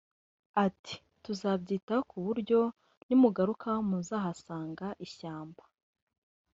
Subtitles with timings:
[0.65, 2.59] ati “tuzabyitaho ku buryo
[3.07, 5.63] nimugaruka muzahasanga ishyamba